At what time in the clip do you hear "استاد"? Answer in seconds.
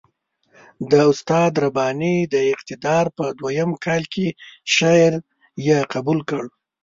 1.11-1.51